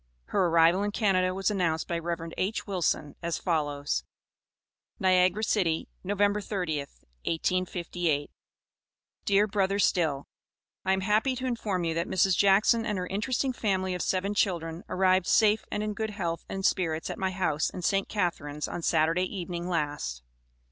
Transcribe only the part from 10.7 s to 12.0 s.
I am happy to inform you